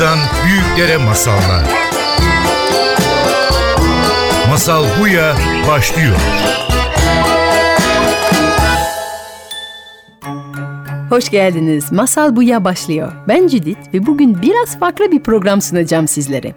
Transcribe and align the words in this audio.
Çocuklardan 0.00 0.18
büyüklere 0.44 0.96
masallar. 0.96 1.64
Masal 4.48 4.84
Buya 5.00 5.34
başlıyor. 5.68 6.16
Hoş 11.10 11.28
geldiniz. 11.30 11.92
Masal 11.92 12.36
Buya 12.36 12.64
başlıyor. 12.64 13.12
Ben 13.28 13.48
Judith 13.48 13.94
ve 13.94 14.06
bugün 14.06 14.42
biraz 14.42 14.78
farklı 14.78 15.12
bir 15.12 15.22
program 15.22 15.60
sunacağım 15.60 16.08
sizlere. 16.08 16.54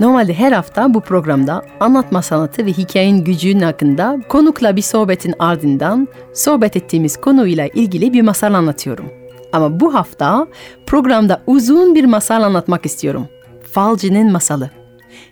Normalde 0.00 0.34
her 0.34 0.52
hafta 0.52 0.94
bu 0.94 1.00
programda 1.00 1.62
anlatma 1.80 2.22
sanatı 2.22 2.66
ve 2.66 2.72
hikayenin 2.72 3.24
gücünün 3.24 3.60
hakkında 3.60 4.18
konukla 4.28 4.76
bir 4.76 4.82
sohbetin 4.82 5.34
ardından 5.38 6.08
sohbet 6.34 6.76
ettiğimiz 6.76 7.16
konuyla 7.16 7.66
ilgili 7.66 8.12
bir 8.12 8.22
masal 8.22 8.54
anlatıyorum. 8.54 9.17
Ama 9.52 9.80
bu 9.80 9.94
hafta 9.94 10.46
programda 10.86 11.42
uzun 11.46 11.94
bir 11.94 12.04
masal 12.04 12.42
anlatmak 12.42 12.86
istiyorum. 12.86 13.28
Falcı'nın 13.72 14.32
masalı. 14.32 14.70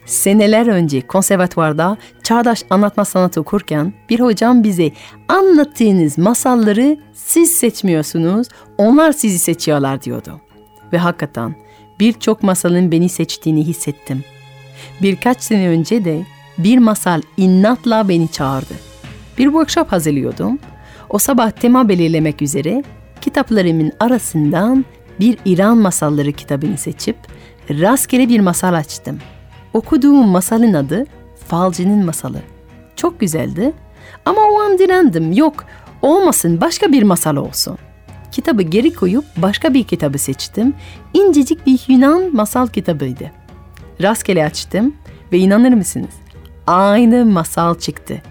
Seneler 0.06 0.66
önce 0.66 1.00
konservatuvarda 1.00 1.96
çağdaş 2.22 2.64
anlatma 2.70 3.04
sanatı 3.04 3.40
okurken 3.40 3.92
bir 4.10 4.20
hocam 4.20 4.64
bize 4.64 4.90
anlattığınız 5.28 6.18
masalları 6.18 6.96
siz 7.12 7.50
seçmiyorsunuz, 7.50 8.48
onlar 8.78 9.12
sizi 9.12 9.38
seçiyorlar 9.38 10.02
diyordu. 10.02 10.40
Ve 10.92 10.98
hakikaten 10.98 11.54
birçok 12.00 12.42
masalın 12.42 12.92
beni 12.92 13.08
seçtiğini 13.08 13.66
hissettim. 13.66 14.24
Birkaç 15.02 15.42
sene 15.42 15.68
önce 15.68 16.04
de 16.04 16.26
bir 16.58 16.78
masal 16.78 17.22
innatla 17.36 18.08
beni 18.08 18.28
çağırdı. 18.28 18.74
Bir 19.38 19.44
workshop 19.44 19.92
hazırlıyordum. 19.92 20.58
O 21.08 21.18
sabah 21.18 21.50
tema 21.50 21.88
belirlemek 21.88 22.42
üzere 22.42 22.82
kitaplarımın 23.26 23.92
arasından 24.00 24.84
bir 25.20 25.38
İran 25.44 25.78
masalları 25.78 26.32
kitabını 26.32 26.78
seçip 26.78 27.16
rastgele 27.70 28.28
bir 28.28 28.40
masal 28.40 28.74
açtım. 28.74 29.18
Okuduğum 29.72 30.28
masalın 30.28 30.74
adı 30.74 31.04
Falcı'nın 31.48 32.04
Masalı. 32.04 32.38
Çok 32.96 33.20
güzeldi 33.20 33.72
ama 34.24 34.40
o 34.40 34.60
an 34.60 34.78
direndim. 34.78 35.32
Yok 35.32 35.64
olmasın 36.02 36.60
başka 36.60 36.92
bir 36.92 37.02
masal 37.02 37.36
olsun. 37.36 37.78
Kitabı 38.32 38.62
geri 38.62 38.94
koyup 38.94 39.24
başka 39.36 39.74
bir 39.74 39.84
kitabı 39.84 40.18
seçtim. 40.18 40.74
İncecik 41.14 41.66
bir 41.66 41.84
Yunan 41.88 42.36
masal 42.36 42.66
kitabıydı. 42.66 43.30
Rastgele 44.02 44.44
açtım 44.44 44.94
ve 45.32 45.38
inanır 45.38 45.72
mısınız? 45.72 46.14
Aynı 46.66 47.24
masal 47.24 47.78
çıktı. 47.78 48.22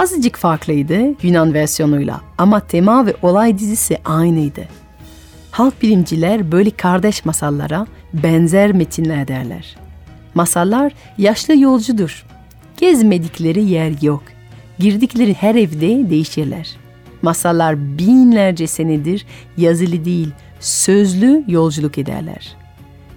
Azıcık 0.00 0.36
farklıydı 0.36 1.26
Yunan 1.26 1.54
versiyonuyla 1.54 2.20
ama 2.38 2.60
tema 2.60 3.06
ve 3.06 3.14
olay 3.22 3.58
dizisi 3.58 3.98
aynıydı. 4.04 4.68
Halk 5.50 5.82
bilimciler 5.82 6.52
böyle 6.52 6.70
kardeş 6.70 7.24
masallara 7.24 7.86
benzer 8.12 8.72
metinler 8.72 9.28
derler. 9.28 9.76
Masallar 10.34 10.92
yaşlı 11.18 11.56
yolcudur. 11.56 12.26
Gezmedikleri 12.76 13.64
yer 13.64 14.02
yok. 14.02 14.22
Girdikleri 14.78 15.34
her 15.34 15.54
evde 15.54 16.10
değişirler. 16.10 16.76
Masallar 17.22 17.98
binlerce 17.98 18.66
senedir 18.66 19.26
yazılı 19.56 20.04
değil, 20.04 20.28
sözlü 20.60 21.44
yolculuk 21.48 21.98
ederler. 21.98 22.56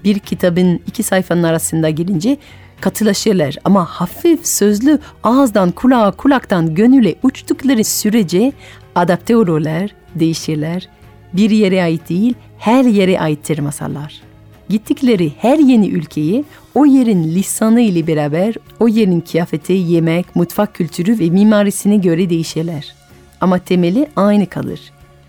Bir 0.04 0.20
kitabın 0.20 0.80
iki 0.88 1.04
sayfanın 1.04 1.44
arasında 1.44 1.90
girince 1.90 2.38
katılaşırlar 2.84 3.56
ama 3.64 3.86
hafif 3.86 4.48
sözlü 4.48 5.00
ağızdan 5.24 5.72
kulağa 5.72 6.12
kulaktan 6.12 6.76
gönüle 6.76 7.16
uçtukları 7.24 7.84
sürece 7.84 8.52
adapte 8.96 9.38
olurlar, 9.38 9.90
değişirler. 10.16 10.90
Bir 11.34 11.50
yere 11.50 11.84
ait 11.84 12.10
değil, 12.10 12.34
her 12.58 12.86
yere 12.86 13.20
aittir 13.20 13.60
masallar. 13.60 14.22
Gittikleri 14.70 15.32
her 15.38 15.58
yeni 15.58 15.88
ülkeyi 15.90 16.46
o 16.76 16.86
yerin 16.86 17.24
lisanı 17.24 17.82
ile 17.82 18.08
beraber 18.08 18.56
o 18.80 18.88
yerin 18.88 19.22
kıyafeti, 19.22 19.74
yemek, 19.74 20.36
mutfak 20.36 20.76
kültürü 20.76 21.20
ve 21.20 21.30
mimarisine 21.30 21.98
göre 21.98 22.30
değişirler. 22.30 22.96
Ama 23.42 23.60
temeli 23.60 24.08
aynı 24.16 24.46
kalır. 24.46 24.80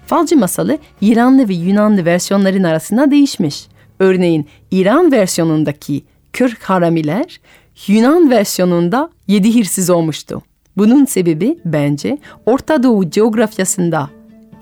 Falcı 0.07 0.37
masalı 0.37 0.79
İranlı 1.01 1.49
ve 1.49 1.55
Yunanlı 1.55 2.05
versiyonların 2.05 2.63
arasında 2.63 3.11
değişmiş. 3.11 3.67
Örneğin 3.99 4.47
İran 4.71 5.13
versiyonundaki 5.13 6.05
40 6.35 6.63
haramiler 6.63 7.41
Yunan 7.87 8.31
versiyonunda 8.31 9.11
7 9.29 9.59
hırsız 9.59 9.91
olmuştu. 9.91 10.43
Bunun 10.77 11.05
sebebi 11.05 11.59
bence 11.65 12.19
Orta 12.47 12.83
Doğu 12.83 13.11
coğrafyasında 13.11 14.11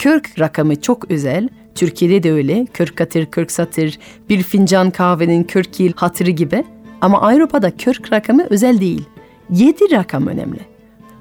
40 0.02 0.40
rakamı 0.40 0.80
çok 0.80 1.10
özel, 1.10 1.48
Türkiye'de 1.74 2.22
de 2.22 2.32
öyle 2.32 2.66
40 2.66 2.96
katır 2.96 3.26
40 3.26 3.52
satır, 3.52 3.98
bir 4.28 4.42
fincan 4.42 4.90
kahvenin 4.90 5.44
40 5.44 5.80
yıl 5.80 5.92
hatırı 5.96 6.30
gibi 6.30 6.64
ama 7.00 7.22
Avrupa'da 7.22 7.76
40 7.76 8.12
rakamı 8.12 8.46
özel 8.50 8.80
değil. 8.80 9.04
7 9.50 9.90
rakam 9.90 10.26
önemli. 10.26 10.60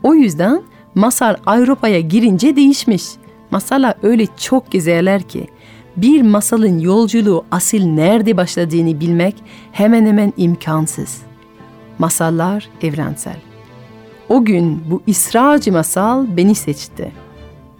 O 0.03 0.13
yüzden 0.13 0.61
masal 0.95 1.35
Avrupa'ya 1.45 1.99
girince 1.99 2.55
değişmiş. 2.55 3.03
Masala 3.51 3.95
öyle 4.03 4.27
çok 4.37 4.71
gezerler 4.71 5.21
ki 5.21 5.47
bir 5.97 6.21
masalın 6.21 6.79
yolculuğu 6.79 7.45
asil 7.51 7.85
nerede 7.85 8.37
başladığını 8.37 8.99
bilmek 8.99 9.35
hemen 9.71 10.05
hemen 10.05 10.33
imkansız. 10.37 11.21
Masallar 11.99 12.69
evrensel. 12.81 13.37
O 14.29 14.45
gün 14.45 14.83
bu 14.89 15.01
ısrarcı 15.09 15.71
masal 15.71 16.37
beni 16.37 16.55
seçti. 16.55 17.11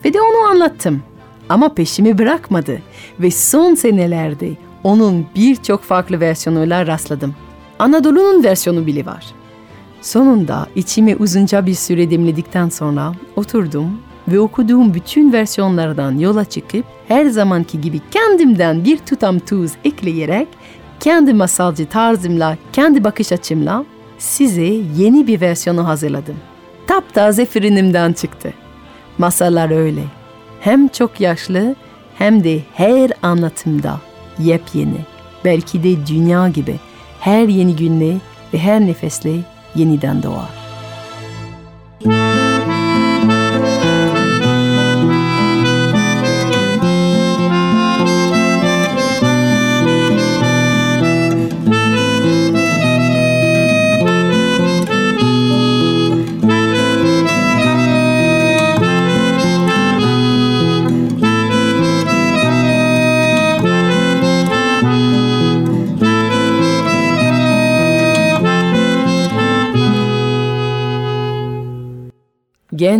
Ve 0.05 0.13
de 0.13 0.21
onu 0.21 0.51
anlattım. 0.51 1.03
Ama 1.49 1.73
peşimi 1.73 2.17
bırakmadı 2.17 2.81
ve 3.19 3.31
son 3.31 3.75
senelerde 3.75 4.51
onun 4.83 5.25
birçok 5.35 5.83
farklı 5.83 6.19
versiyonuyla 6.19 6.87
rastladım. 6.87 7.35
Anadolu'nun 7.79 8.43
versiyonu 8.43 8.85
bile 8.87 9.05
var. 9.05 9.25
Sonunda 10.01 10.67
içimi 10.75 11.15
uzunca 11.15 11.65
bir 11.65 11.73
süre 11.73 12.11
demledikten 12.11 12.69
sonra 12.69 13.13
oturdum 13.35 13.99
ve 14.31 14.39
okuduğum 14.39 14.93
bütün 14.93 15.33
versiyonlardan 15.33 16.17
yola 16.17 16.45
çıkıp 16.45 16.85
her 17.07 17.25
zamanki 17.25 17.81
gibi 17.81 18.01
kendimden 18.11 18.85
bir 18.85 18.97
tutam 18.97 19.39
tuz 19.39 19.71
ekleyerek 19.85 20.47
kendi 20.99 21.33
masalcı 21.33 21.85
tarzımla, 21.85 22.57
kendi 22.73 23.03
bakış 23.03 23.31
açımla 23.31 23.85
size 24.17 24.73
yeni 24.97 25.27
bir 25.27 25.41
versiyonu 25.41 25.87
hazırladım. 25.87 26.35
Taptaze 26.87 27.45
fırınımdan 27.45 28.13
çıktı. 28.13 28.53
Masallar 29.17 29.71
öyle. 29.71 30.03
Hem 30.59 30.87
çok 30.87 31.21
yaşlı 31.21 31.75
hem 32.17 32.43
de 32.43 32.59
her 32.73 33.11
anlatımda 33.21 34.01
yepyeni. 34.39 35.05
Belki 35.45 35.83
de 35.83 36.07
dünya 36.07 36.49
gibi 36.49 36.75
her 37.19 37.47
yeni 37.47 37.75
günle 37.75 38.17
ve 38.53 38.57
her 38.57 38.81
nefesle 38.81 39.31
yeniden 39.75 40.23
doğar. 40.23 40.60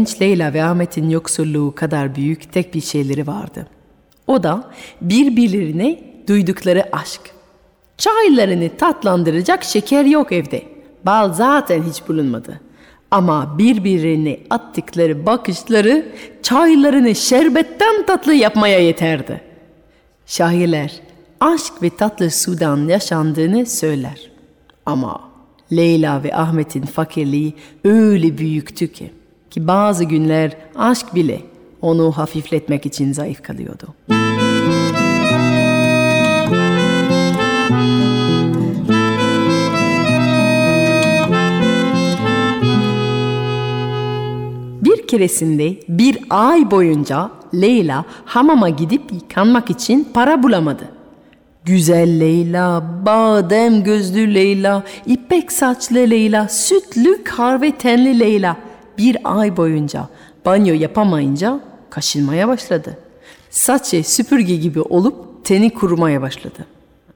Genç 0.02 0.22
Leyla 0.22 0.54
ve 0.54 0.64
Ahmet'in 0.64 1.10
yoksulluğu 1.10 1.76
kadar 1.76 2.16
büyük 2.16 2.54
tek 2.54 2.74
bir 2.74 2.82
şeyleri 2.82 3.28
vardı. 3.28 3.68
O 4.28 4.44
da 4.44 4.72
birbirlerine 5.02 6.00
duydukları 6.28 6.90
aşk. 6.92 7.22
Çaylarını 7.98 8.70
tatlandıracak 8.78 9.64
şeker 9.64 10.06
yok 10.06 10.32
evde. 10.32 10.64
Bal 11.06 11.34
zaten 11.34 11.84
hiç 11.84 12.08
bulunmadı. 12.08 12.62
Ama 13.12 13.58
birbirine 13.58 14.40
attıkları 14.50 15.26
bakışları 15.26 16.06
çaylarını 16.44 17.16
şerbetten 17.16 18.06
tatlı 18.06 18.34
yapmaya 18.34 18.80
yeterdi. 18.80 19.42
Şairler 20.26 21.02
aşk 21.40 21.74
ve 21.82 21.90
tatlı 21.90 22.32
sudan 22.32 22.88
yaşandığını 22.88 23.66
söyler. 23.66 24.32
Ama 24.86 25.22
Leyla 25.72 26.24
ve 26.24 26.36
Ahmet'in 26.36 26.86
fakirliği 26.86 27.54
öyle 27.84 28.38
büyüktü 28.38 28.88
ki 28.88 29.12
ki 29.52 29.68
bazı 29.68 30.04
günler 30.04 30.52
aşk 30.76 31.16
bile 31.16 31.42
onu 31.82 32.12
hafifletmek 32.12 32.86
için 32.86 33.14
zayıf 33.14 33.44
kalıyordu. 33.44 33.88
Bir 44.82 45.08
keresinde 45.08 45.76
bir 45.90 46.18
ay 46.30 46.72
boyunca 46.72 47.32
Leyla 47.54 48.06
hamama 48.26 48.70
gidip 48.70 49.12
yıkanmak 49.12 49.70
için 49.70 50.08
para 50.14 50.44
bulamadı. 50.44 50.84
Güzel 51.66 52.20
Leyla, 52.20 52.84
badem 53.06 53.84
gözlü 53.84 54.34
Leyla, 54.34 54.84
ipek 55.06 55.52
saçlı 55.52 55.98
Leyla, 55.98 56.48
sütlü 56.48 57.24
kahve 57.24 57.72
tenli 57.72 58.20
Leyla 58.20 58.58
bir 59.02 59.18
ay 59.24 59.58
boyunca 59.58 60.10
banyo 60.46 60.74
yapamayınca 60.74 61.60
kaşınmaya 61.90 62.48
başladı. 62.48 62.98
Saçı 63.50 64.04
süpürge 64.04 64.56
gibi 64.56 64.82
olup 64.82 65.46
teni 65.46 65.70
kurumaya 65.70 66.22
başladı. 66.22 66.66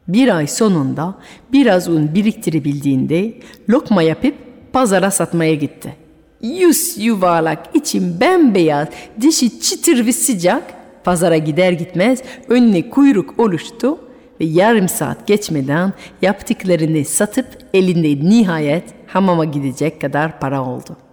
Bir 0.08 0.36
ay 0.38 0.48
sonunda 0.48 1.16
biraz 1.54 1.88
un 1.88 2.16
biriktirebildiğinde 2.16 3.34
lokma 3.70 4.02
yapıp 4.02 4.36
pazara 4.74 5.12
satmaya 5.12 5.56
gitti. 5.56 5.96
Yüz 6.42 6.98
yuvarlak, 6.98 7.70
içim 7.74 8.20
bembeyaz, 8.20 8.88
dişi 9.22 9.60
çıtır 9.60 10.06
ve 10.06 10.12
sıcak. 10.14 10.64
Pazara 11.04 11.38
gider 11.38 11.72
gitmez 11.72 12.22
önüne 12.48 12.90
kuyruk 12.90 13.40
oluştu 13.40 13.98
ve 14.40 14.46
yarım 14.46 14.90
saat 14.90 15.28
geçmeden 15.28 15.94
yaptıklarını 16.22 17.06
satıp 17.06 17.46
elinde 17.74 18.30
nihayet 18.30 18.84
hamama 19.08 19.46
gidecek 19.46 20.02
kadar 20.02 20.40
para 20.40 20.66
oldu. 20.66 21.05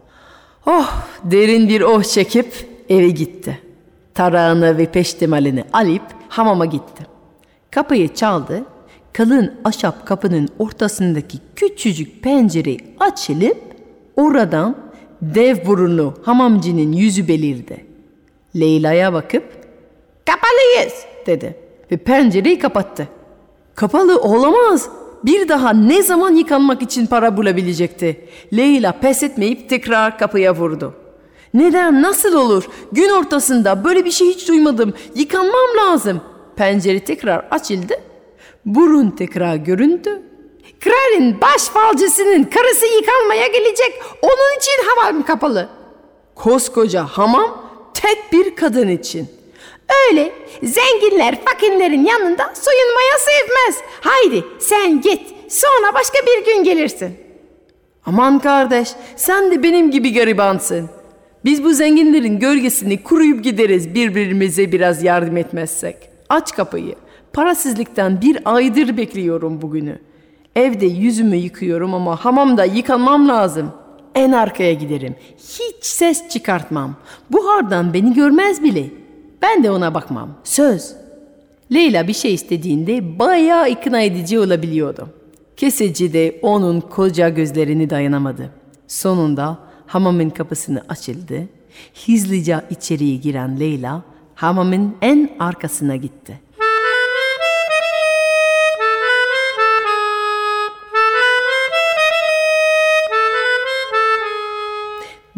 Oh 0.67 0.93
derin 1.25 1.69
bir 1.69 1.81
oh 1.81 2.03
çekip 2.03 2.67
eve 2.88 3.09
gitti. 3.09 3.59
Tarağını 4.14 4.79
ve 4.79 4.87
peştemalini 4.87 5.64
alıp 5.73 6.03
hamama 6.29 6.64
gitti. 6.67 7.06
Kapıyı 7.70 8.14
çaldı. 8.14 8.64
Kalın 9.12 9.55
ahşap 9.64 10.06
kapının 10.06 10.49
ortasındaki 10.59 11.38
küçücük 11.56 12.23
pencere 12.23 12.76
açılıp 13.00 13.56
oradan 14.17 14.76
dev 15.23 15.67
burunlu 15.67 16.14
hamamcının 16.23 16.93
yüzü 16.93 17.29
belirdi. 17.29 17.87
Leyla'ya 18.56 19.12
bakıp 19.12 19.44
kapalıyız 20.26 21.05
dedi 21.26 21.56
ve 21.91 21.97
pencereyi 21.97 22.59
kapattı. 22.59 23.09
Kapalı 23.75 24.20
olamaz. 24.20 24.88
Bir 25.25 25.49
daha 25.49 25.73
ne 25.73 26.03
zaman 26.03 26.35
yıkanmak 26.35 26.83
için 26.83 27.07
para 27.07 27.37
bulabilecekti? 27.37 28.29
Leyla 28.57 28.93
pes 28.93 29.23
etmeyip 29.23 29.69
tekrar 29.69 30.19
kapıya 30.19 30.55
vurdu. 30.57 30.95
Neden, 31.55 32.03
nasıl 32.03 32.35
olur? 32.35 32.65
Gün 32.93 33.09
ortasında 33.09 33.85
böyle 33.85 34.05
bir 34.05 34.11
şey 34.11 34.29
hiç 34.29 34.49
duymadım. 34.49 34.95
Yıkanmam 35.15 35.77
lazım. 35.79 36.21
Pencere 36.57 37.01
tekrar 37.05 37.47
açıldı. 37.51 37.95
Burun 38.67 39.11
tekrar 39.11 39.57
göründü. 39.57 40.23
Kralin 40.81 41.41
baş 41.41 41.63
falcısının 41.63 42.45
karısı 42.45 42.87
yıkanmaya 42.87 43.47
gelecek. 43.47 44.03
Onun 44.23 44.59
için 44.59 44.73
hamam 44.87 45.23
kapalı. 45.23 45.69
Koskoca 46.35 47.05
hamam 47.05 47.65
tek 47.95 48.33
bir 48.33 48.57
kadın 48.57 48.89
için. 48.89 49.29
Öyle 50.11 50.32
zenginler 50.62 51.38
fakirlerin 51.44 52.05
yanında 52.05 52.52
soyunmaya 52.55 53.19
sevmez. 53.19 53.82
Haydi 54.00 54.44
sen 54.58 55.00
git 55.00 55.20
sonra 55.49 55.94
başka 55.94 56.19
bir 56.26 56.44
gün 56.44 56.64
gelirsin. 56.64 57.17
Aman 58.06 58.38
kardeş 58.38 58.88
sen 59.17 59.50
de 59.50 59.62
benim 59.62 59.90
gibi 59.90 60.12
garibansın. 60.14 60.90
Biz 61.44 61.64
bu 61.64 61.75
zenginlerin 61.75 62.38
gölgesini 62.38 63.02
kuruyup 63.02 63.44
gideriz 63.44 63.94
birbirimize 63.94 64.73
biraz 64.73 65.02
yardım 65.02 65.37
etmezsek. 65.37 65.96
Aç 66.28 66.52
kapıyı. 66.56 66.94
Parasızlıktan 67.32 68.20
bir 68.20 68.38
aydır 68.44 68.96
bekliyorum 68.96 69.62
bugünü. 69.62 69.99
Evde 70.56 70.87
yüzümü 70.87 71.37
yıkıyorum 71.37 71.94
ama 71.94 72.25
hamamda 72.25 72.64
yıkanmam 72.64 73.28
lazım. 73.28 73.73
En 74.14 74.32
arkaya 74.32 74.73
giderim. 74.73 75.14
Hiç 75.38 75.85
ses 75.85 76.28
çıkartmam. 76.28 76.96
Buhardan 77.31 77.94
beni 77.94 78.14
görmez 78.14 78.62
bile. 78.62 78.85
Ben 79.43 79.65
de 79.65 79.71
ona 79.71 79.94
bakmam. 79.94 80.31
Söz. 80.44 80.97
Leyla 81.73 82.09
bir 82.09 82.12
şey 82.12 82.35
istediğinde 82.35 83.19
bayağı 83.19 83.71
ikna 83.71 84.00
edici 84.00 84.39
olabiliyordu. 84.39 85.09
Keseci 85.56 86.12
de 86.12 86.39
onun 86.43 86.81
koca 86.81 87.29
gözlerini 87.29 87.91
dayanamadı. 87.91 88.50
Sonunda 88.89 89.59
hamamın 89.87 90.31
kapısını 90.31 90.83
açıldı. 90.89 91.49
Hızlıca 92.06 92.65
içeriye 92.71 93.17
giren 93.17 93.61
Leyla 93.61 94.03
hamamın 94.35 94.97
en 95.03 95.31
arkasına 95.39 95.97
gitti. 95.97 96.41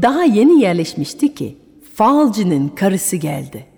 Daha 0.03 0.25
yeni 0.25 0.61
yerleşmişti 0.61 1.35
ki 1.35 1.59
falcının 1.95 2.69
karısı 2.69 3.17
geldi. 3.17 3.74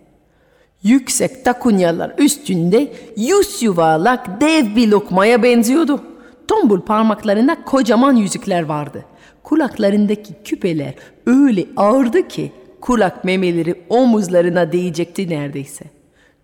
Yüksek 0.82 1.44
takunyalar 1.44 2.12
üstünde 2.18 2.92
yüz 3.16 3.62
yuvarlak 3.62 4.40
dev 4.40 4.76
bir 4.76 4.88
lokmaya 4.88 5.42
benziyordu. 5.42 6.02
Tombul 6.48 6.80
parmaklarında 6.80 7.64
kocaman 7.64 8.16
yüzükler 8.16 8.62
vardı. 8.62 9.04
Kulaklarındaki 9.42 10.34
küpeler 10.44 10.94
öyle 11.26 11.64
ağırdı 11.76 12.28
ki 12.28 12.52
kulak 12.80 13.24
memeleri 13.24 13.74
omuzlarına 13.88 14.72
değecekti 14.72 15.30
neredeyse. 15.30 15.84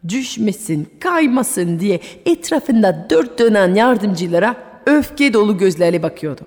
Düşmesin, 0.09 0.89
kaymasın 1.01 1.81
diye 1.81 2.01
etrafında 2.27 3.07
dört 3.11 3.39
dönen 3.39 3.75
yardımcılara 3.75 4.57
öfke 4.87 5.33
dolu 5.33 5.59
gözlerle 5.59 6.03
bakıyordu. 6.03 6.41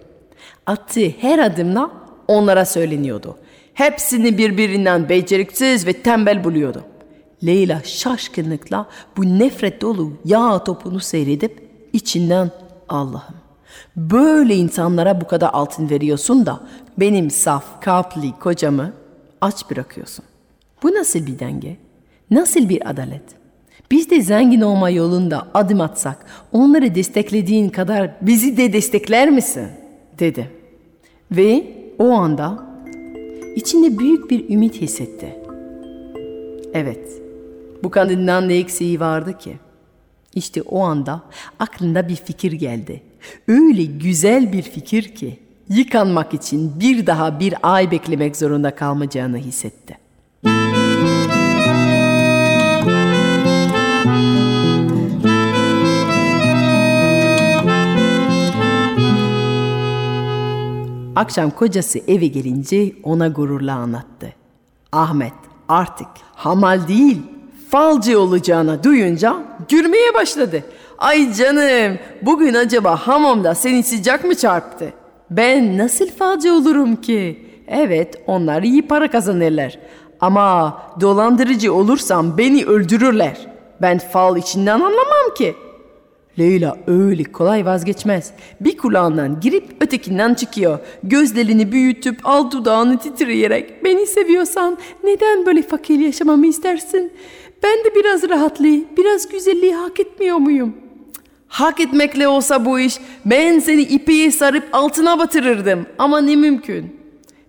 Attığı 0.65 1.09
her 1.21 1.39
adımla 1.39 1.91
onlara 2.27 2.65
söyleniyordu. 2.65 3.37
Hepsini 3.73 4.37
birbirinden 4.37 5.09
beceriksiz 5.09 5.87
ve 5.87 5.93
tembel 5.93 6.43
buluyordu. 6.43 6.83
Leyla 7.45 7.81
şaşkınlıkla 7.83 8.87
bu 9.17 9.39
nefret 9.39 9.81
dolu 9.81 10.13
yağ 10.25 10.63
topunu 10.63 10.99
seyredip 10.99 11.69
içinden 11.93 12.51
Allah'ım 12.89 13.35
böyle 13.97 14.55
insanlara 14.55 15.21
bu 15.21 15.27
kadar 15.27 15.49
altın 15.53 15.89
veriyorsun 15.89 16.45
da 16.45 16.59
benim 16.97 17.29
saf 17.29 17.81
kalpli 17.81 18.31
kocamı 18.39 18.93
aç 19.41 19.69
bırakıyorsun. 19.71 20.25
Bu 20.83 20.93
nasıl 20.93 21.25
bir 21.25 21.39
denge? 21.39 21.77
Nasıl 22.31 22.69
bir 22.69 22.89
adalet? 22.89 23.23
Biz 23.91 24.09
de 24.09 24.21
zengin 24.21 24.61
olma 24.61 24.89
yolunda 24.89 25.47
adım 25.53 25.81
atsak 25.81 26.25
onları 26.51 26.95
desteklediğin 26.95 27.69
kadar 27.69 28.11
bizi 28.21 28.57
de 28.57 28.73
destekler 28.73 29.29
misin? 29.29 29.67
dedi. 30.19 30.51
Ve 31.31 31.67
o 31.99 32.11
anda 32.11 32.65
içinde 33.55 33.97
büyük 33.97 34.31
bir 34.31 34.49
ümit 34.49 34.81
hissetti. 34.81 35.35
Evet, 36.73 37.24
bu 37.83 37.91
kadından 37.91 38.49
ne 38.49 38.57
eksiği 38.57 38.99
vardı 38.99 39.37
ki? 39.37 39.57
İşte 40.35 40.61
o 40.61 40.83
anda 40.83 41.21
aklında 41.59 42.07
bir 42.07 42.15
fikir 42.15 42.51
geldi. 42.51 43.01
Öyle 43.47 43.83
güzel 43.83 44.53
bir 44.53 44.61
fikir 44.61 45.15
ki 45.15 45.39
yıkanmak 45.69 46.33
için 46.33 46.79
bir 46.79 47.07
daha 47.07 47.39
bir 47.39 47.53
ay 47.63 47.91
beklemek 47.91 48.37
zorunda 48.37 48.75
kalmayacağını 48.75 49.37
hissetti. 49.37 49.97
Akşam 61.15 61.51
kocası 61.51 61.99
eve 62.07 62.27
gelince 62.27 62.91
ona 63.03 63.27
gururla 63.27 63.75
anlattı. 63.75 64.33
Ahmet 64.91 65.33
artık 65.67 66.07
hamal 66.35 66.87
değil 66.87 67.21
falcı 67.69 68.19
olacağını 68.19 68.83
duyunca 68.83 69.35
gülmeye 69.69 70.13
başladı. 70.13 70.63
Ay 70.97 71.33
canım 71.33 71.97
bugün 72.21 72.53
acaba 72.53 72.95
hamamda 72.95 73.55
seni 73.55 73.83
sıcak 73.83 74.23
mı 74.25 74.35
çarptı? 74.35 74.93
Ben 75.29 75.77
nasıl 75.77 76.07
falcı 76.07 76.53
olurum 76.53 76.95
ki? 76.95 77.45
Evet 77.67 78.21
onlar 78.27 78.63
iyi 78.63 78.87
para 78.87 79.11
kazanırlar. 79.11 79.79
Ama 80.19 80.81
dolandırıcı 81.01 81.73
olursam 81.73 82.37
beni 82.37 82.65
öldürürler. 82.65 83.47
Ben 83.81 83.97
fal 83.97 84.37
içinden 84.37 84.79
anlamam 84.79 85.33
ki. 85.37 85.55
Leyla 86.39 86.77
öyle 86.87 87.23
kolay 87.23 87.65
vazgeçmez. 87.65 88.31
Bir 88.61 88.77
kulağından 88.77 89.39
girip 89.39 89.63
ötekinden 89.79 90.33
çıkıyor. 90.33 90.79
Gözlerini 91.03 91.71
büyütüp 91.71 92.19
alt 92.23 92.53
dudağını 92.53 92.97
titreyerek 92.97 93.83
beni 93.83 94.07
seviyorsan 94.07 94.77
neden 95.03 95.45
böyle 95.45 95.61
fakir 95.61 95.99
yaşamamı 95.99 96.47
istersin? 96.47 97.13
Ben 97.65 97.83
de 97.83 97.95
biraz 97.95 98.29
rahatlığı, 98.29 98.83
biraz 98.97 99.29
güzelliği 99.29 99.75
hak 99.75 99.99
etmiyor 99.99 100.37
muyum? 100.37 100.73
Hak 101.47 101.79
etmekle 101.79 102.27
olsa 102.27 102.65
bu 102.65 102.79
iş 102.79 102.97
ben 103.25 103.59
seni 103.59 103.81
ipeğe 103.81 104.31
sarıp 104.31 104.63
altına 104.71 105.19
batırırdım 105.19 105.85
ama 105.97 106.21
ne 106.21 106.35
mümkün. 106.35 106.99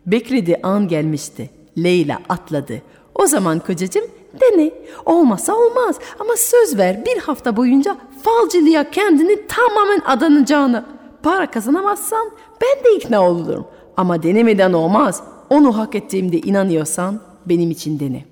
Bekledi 0.06 0.60
an 0.62 0.88
gelmişti. 0.88 1.50
Leyla 1.78 2.18
atladı. 2.28 2.82
O 3.14 3.26
zaman 3.26 3.58
kocacığım 3.58 4.04
dene. 4.40 4.70
Olmasa 5.04 5.54
olmaz 5.54 5.96
ama 6.18 6.32
söz 6.36 6.78
ver 6.78 7.04
bir 7.04 7.18
hafta 7.18 7.56
boyunca 7.56 7.96
falcılığa 8.22 8.90
kendini 8.90 9.46
tamamen 9.46 10.00
adanacağını. 10.06 10.84
Para 11.22 11.50
kazanamazsan 11.50 12.30
ben 12.62 12.84
de 12.84 12.96
ikna 12.96 13.30
olurum. 13.30 13.66
Ama 13.96 14.22
denemeden 14.22 14.72
olmaz. 14.72 15.22
Onu 15.50 15.78
hak 15.78 15.94
ettiğimde 15.94 16.38
inanıyorsan 16.38 17.20
benim 17.46 17.70
için 17.70 18.00
dene. 18.00 18.24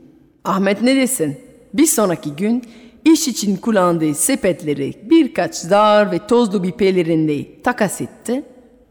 Ahmet 0.44 0.82
ne 0.82 0.96
desin? 0.96 1.44
Bir 1.74 1.86
sonraki 1.86 2.36
gün 2.36 2.62
İş 3.04 3.28
için 3.28 3.56
kullandığı 3.56 4.14
sepetleri 4.14 4.94
birkaç 5.10 5.54
zar 5.54 6.12
ve 6.12 6.26
tozlu 6.26 6.62
bir 6.62 6.72
pelerinle 6.72 7.62
takas 7.62 8.00
etti. 8.00 8.44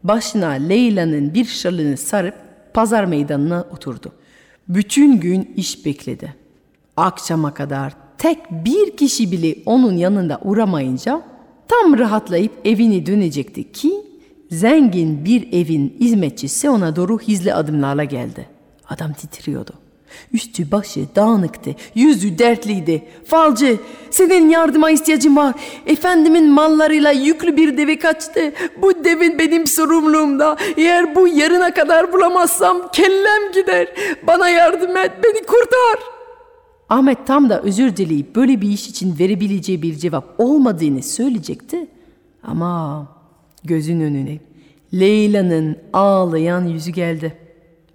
Başına 0.04 0.48
Leyla'nın 0.48 1.34
bir 1.34 1.44
şalını 1.44 1.96
sarıp 1.96 2.34
pazar 2.74 3.04
meydanına 3.04 3.66
oturdu. 3.72 4.12
Bütün 4.68 5.20
gün 5.20 5.52
iş 5.56 5.86
bekledi. 5.86 6.34
Akşama 6.96 7.54
kadar 7.54 7.92
tek 8.18 8.38
bir 8.50 8.96
kişi 8.96 9.32
bile 9.32 9.56
onun 9.66 9.96
yanında 9.96 10.40
uğramayınca 10.44 11.22
tam 11.68 11.98
rahatlayıp 11.98 12.52
evine 12.64 13.06
dönecekti 13.06 13.72
ki 13.72 13.92
zengin 14.50 15.24
bir 15.24 15.52
evin 15.52 15.96
hizmetçisi 16.00 16.70
ona 16.70 16.96
doğru 16.96 17.18
hizli 17.18 17.54
adımlarla 17.54 18.04
geldi. 18.04 18.48
Adam 18.88 19.12
titriyordu. 19.12 19.83
Üstü 20.32 20.70
başı 20.70 21.00
dağınıktı, 21.16 21.70
yüzü 21.94 22.38
dertliydi. 22.38 23.02
Falcı, 23.26 23.78
senin 24.10 24.48
yardıma 24.48 24.90
ihtiyacım 24.90 25.36
var. 25.36 25.54
Efendimin 25.86 26.48
mallarıyla 26.48 27.10
yüklü 27.10 27.56
bir 27.56 27.76
deve 27.76 27.98
kaçtı. 27.98 28.52
Bu 28.82 29.04
devin 29.04 29.38
benim 29.38 29.66
sorumluluğumda. 29.66 30.56
Eğer 30.76 31.14
bu 31.14 31.28
yarına 31.28 31.74
kadar 31.74 32.12
bulamazsam 32.12 32.90
kellem 32.92 33.52
gider. 33.54 33.88
Bana 34.26 34.48
yardım 34.48 34.96
et, 34.96 35.12
beni 35.24 35.46
kurtar. 35.46 36.14
Ahmet 36.88 37.26
tam 37.26 37.50
da 37.50 37.62
özür 37.62 37.96
dileyip 37.96 38.36
böyle 38.36 38.60
bir 38.60 38.68
iş 38.68 38.88
için 38.88 39.18
verebileceği 39.18 39.82
bir 39.82 39.94
cevap 39.94 40.24
olmadığını 40.38 41.02
söyleyecekti. 41.02 41.86
Ama 42.42 43.06
gözün 43.64 44.00
önüne 44.00 44.38
Leyla'nın 44.94 45.76
ağlayan 45.92 46.64
yüzü 46.64 46.90
geldi 46.90 47.36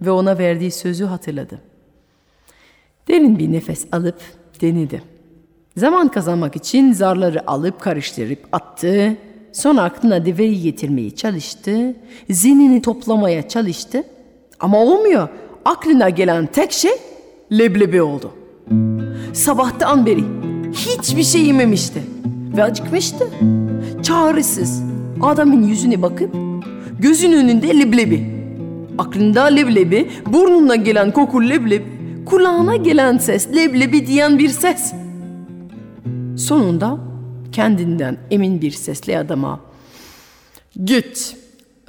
ve 0.02 0.12
ona 0.12 0.38
verdiği 0.38 0.72
sözü 0.72 1.06
hatırladı. 1.06 1.62
Derin 3.10 3.40
bir 3.40 3.52
nefes 3.52 3.86
alıp 3.92 4.20
denedi. 4.62 5.02
Zaman 5.78 6.08
kazanmak 6.08 6.56
için 6.56 6.94
zarları 6.94 7.50
alıp 7.52 7.82
karıştırıp 7.82 8.40
attı. 8.52 9.18
Sonra 9.52 9.82
aklına 9.82 10.26
deveyi 10.26 10.62
getirmeye 10.62 11.12
çalıştı. 11.12 11.96
Zihnini 12.30 12.82
toplamaya 12.82 13.48
çalıştı. 13.48 14.04
Ama 14.60 14.80
olmuyor. 14.80 15.28
Aklına 15.66 16.10
gelen 16.10 16.46
tek 16.46 16.72
şey 16.72 16.92
leblebi 17.52 18.02
oldu. 18.02 18.32
Sabahtan 19.34 20.06
beri 20.06 20.24
hiçbir 20.74 21.24
şey 21.24 21.42
yememişti 21.42 22.04
ve 22.58 22.64
acıkmıştı. 22.64 23.28
Çaresiz 24.04 24.84
adamın 25.22 25.64
yüzüne 25.64 26.02
bakıp 26.02 26.36
gözün 27.00 27.32
önünde 27.32 27.80
leblebi. 27.80 28.40
Aklında 28.98 29.44
leblebi, 29.44 30.10
burnuna 30.26 30.76
gelen 30.76 31.12
koku 31.12 31.50
leblebi, 31.50 31.99
kulağına 32.30 32.76
gelen 32.76 33.18
ses 33.18 33.48
leblebi 33.56 34.08
diyen 34.08 34.40
bir 34.40 34.50
ses. 34.50 34.94
Sonunda 36.38 36.98
kendinden 37.52 38.18
emin 38.32 38.62
bir 38.62 38.72
sesle 38.72 39.18
adama 39.18 39.60
Git, 40.86 41.36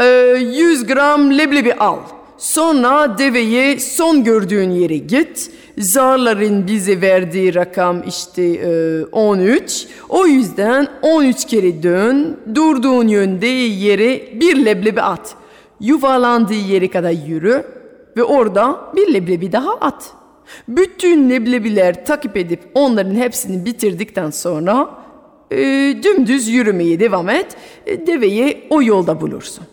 e, 0.00 0.04
100 0.04 0.86
gram 0.86 1.38
leblebi 1.38 1.74
al. 1.74 1.98
Sonra 2.38 3.18
deveye 3.18 3.80
son 3.80 4.24
gördüğün 4.24 4.70
yere 4.70 4.96
git. 4.96 5.50
Zarların 5.78 6.66
bize 6.66 7.00
verdiği 7.00 7.54
rakam 7.54 8.02
işte 8.08 8.42
e, 8.42 9.04
13. 9.04 9.86
O 10.08 10.26
yüzden 10.26 10.88
13 11.02 11.44
kere 11.44 11.82
dön. 11.82 12.40
Durduğun 12.54 13.08
yönde 13.08 13.46
yere 13.46 14.40
bir 14.40 14.64
leblebi 14.64 15.02
at. 15.02 15.34
Yuvarlandığı 15.80 16.54
yere 16.54 16.90
kadar 16.90 17.10
yürü 17.10 17.64
ve 18.16 18.24
orada 18.24 18.92
bir 18.96 19.14
leblebi 19.14 19.52
daha 19.52 19.74
at. 19.74 20.19
Bütün 20.68 21.30
leblebiler 21.30 22.06
takip 22.06 22.36
edip 22.36 22.60
onların 22.74 23.14
hepsini 23.14 23.64
bitirdikten 23.64 24.30
sonra 24.30 25.04
e, 25.50 25.56
dümdüz 26.02 26.48
yürümeye 26.48 27.00
devam 27.00 27.28
et. 27.28 27.56
E, 27.86 28.06
deveyi 28.06 28.66
o 28.70 28.82
yolda 28.82 29.20
bulursun. 29.20 29.64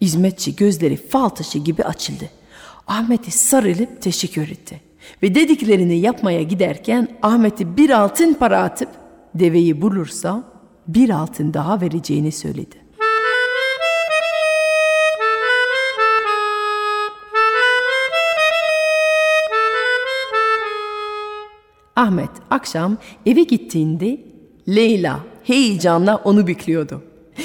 Hizmetçi 0.00 0.56
gözleri 0.56 0.96
fal 0.96 1.28
taşı 1.28 1.58
gibi 1.58 1.84
açıldı. 1.84 2.24
Ahmet'e 2.86 3.30
sarılıp 3.30 4.02
teşekkür 4.02 4.42
etti. 4.42 4.80
Ve 5.22 5.34
dediklerini 5.34 5.98
yapmaya 5.98 6.42
giderken 6.42 7.08
Ahmet'e 7.22 7.76
bir 7.76 7.90
altın 7.90 8.34
para 8.34 8.62
atıp 8.62 8.88
deveyi 9.34 9.82
bulursa 9.82 10.44
bir 10.88 11.10
altın 11.10 11.54
daha 11.54 11.80
vereceğini 11.80 12.32
söyledi. 12.32 12.76
Ahmet 21.96 22.30
akşam 22.50 22.96
eve 23.26 23.42
gittiğinde 23.42 24.20
Leyla 24.68 25.20
heyecanla 25.44 26.16
onu 26.16 26.46
bekliyordu. 26.46 27.02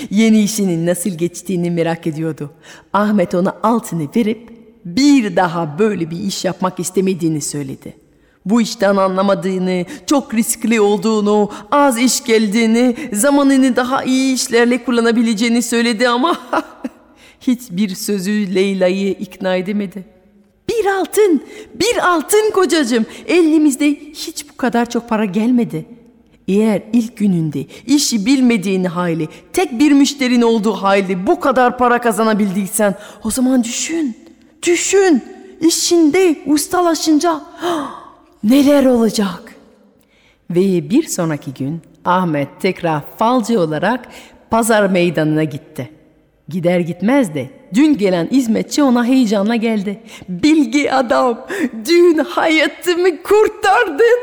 Yeni 0.10 0.42
işinin 0.44 0.86
nasıl 0.86 1.10
geçtiğini 1.10 1.72
merak 1.72 2.08
ediyordu. 2.08 2.52
Ahmet 2.94 3.36
ona 3.36 3.58
altını 3.64 4.08
verip 4.16 4.50
bir 4.86 5.36
daha 5.36 5.80
böyle 5.80 6.12
bir 6.12 6.20
iş 6.20 6.46
yapmak 6.46 6.80
istemediğini 6.80 7.42
söyledi. 7.42 7.94
Bu 8.46 8.62
işten 8.62 8.96
anlamadığını, 8.96 9.86
çok 10.06 10.34
riskli 10.34 10.82
olduğunu, 10.82 11.52
az 11.72 11.98
iş 11.98 12.24
geldiğini, 12.24 12.96
zamanını 13.14 13.76
daha 13.76 14.04
iyi 14.04 14.36
işlerle 14.36 14.84
kullanabileceğini 14.84 15.62
söyledi 15.62 16.10
ama 16.10 16.38
hiçbir 17.42 17.96
sözü 17.96 18.56
Leyla'yı 18.56 19.12
ikna 19.12 19.56
edemedi. 19.56 20.15
Bir 20.86 20.90
altın, 20.90 21.44
bir 21.76 22.10
altın 22.14 22.52
kocacığım. 22.52 23.06
Elimizde 23.28 23.90
hiç 23.96 24.50
bu 24.50 24.58
kadar 24.58 24.90
çok 24.90 25.10
para 25.10 25.26
gelmedi. 25.26 25.86
Eğer 26.48 26.82
ilk 26.94 27.18
gününde 27.18 27.66
işi 27.88 28.26
bilmediğin 28.26 28.84
hali, 28.84 29.28
tek 29.54 29.80
bir 29.80 29.92
müşterin 29.92 30.42
olduğu 30.42 30.74
halde 30.74 31.28
bu 31.28 31.40
kadar 31.40 31.78
para 31.78 32.02
kazanabildiysen 32.02 32.96
o 33.24 33.32
zaman 33.32 33.64
düşün, 33.64 34.18
düşün. 34.64 35.24
İşinde 35.62 36.36
ustalaşınca 36.46 37.42
neler 38.44 38.86
olacak? 38.86 39.56
Ve 40.50 40.90
bir 40.90 41.04
sonraki 41.04 41.54
gün 41.54 41.82
Ahmet 42.06 42.48
tekrar 42.60 43.02
falcı 43.18 43.60
olarak 43.60 44.08
pazar 44.50 44.90
meydanına 44.90 45.44
gitti. 45.44 45.90
Gider 46.50 46.80
gitmez 46.80 47.34
de 47.34 47.50
dün 47.76 47.98
gelen 47.98 48.28
hizmetçi 48.32 48.84
ona 48.84 49.06
heyecanla 49.06 49.56
geldi. 49.56 50.00
Bilgi 50.30 50.94
adam, 50.94 51.48
dün 51.86 52.18
hayatımı 52.18 53.24
kurtardın. 53.24 54.20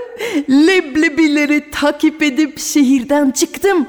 Leblebileri 0.50 1.70
takip 1.70 2.22
edip 2.22 2.58
şehirden 2.58 3.30
çıktım 3.30 3.86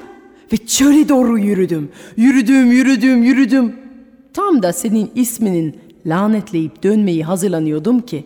ve 0.53 0.57
çöle 0.57 1.09
doğru 1.09 1.39
yürüdüm. 1.39 1.91
Yürüdüm, 2.17 2.71
yürüdüm, 2.71 3.23
yürüdüm. 3.23 3.75
Tam 4.33 4.63
da 4.63 4.73
senin 4.73 5.11
isminin 5.15 5.75
lanetleyip 6.05 6.83
dönmeyi 6.83 7.23
hazırlanıyordum 7.23 7.99
ki 7.99 8.23